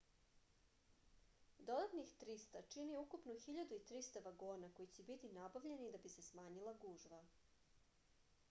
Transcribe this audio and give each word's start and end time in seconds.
dodatnih 1.65 2.13
300 2.23 2.61
čini 2.75 2.95
ukupno 3.01 3.35
1.300 3.43 4.23
vagona 4.29 4.69
koji 4.79 4.91
će 4.97 5.05
biti 5.11 5.31
nabavljeni 5.39 5.91
da 5.97 5.99
bi 6.07 6.13
se 6.15 6.23
smanjila 6.31 6.73
gužva 6.87 7.21